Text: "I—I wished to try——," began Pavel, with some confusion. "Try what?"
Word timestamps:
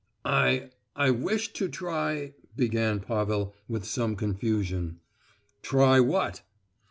"I—I 0.25 1.11
wished 1.11 1.55
to 1.57 1.69
try——," 1.69 2.33
began 2.57 3.01
Pavel, 3.01 3.53
with 3.67 3.85
some 3.85 4.15
confusion. 4.15 4.99
"Try 5.61 5.99
what?" 5.99 6.41